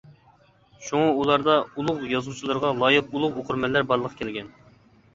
شۇڭا 0.85 1.11
ئۇلاردا 1.17 1.59
ئۇلۇغ 1.69 2.03
يازغۇچىلىرىغا 2.15 2.75
لايىق 2.81 3.15
ئۇلۇغ 3.17 3.39
ئوقۇرمەنلەر 3.41 3.91
بارلىققا 3.93 4.25
كەلگەن. 4.27 4.55